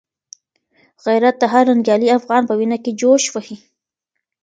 غیرت 1.05 1.35
د 1.39 1.43
هر 1.53 1.65
ننګیالي 1.69 2.07
افغان 2.17 2.43
په 2.47 2.53
وینه 2.59 2.77
کي 2.83 2.91
جوش 3.01 3.23
وهي. 3.31 3.57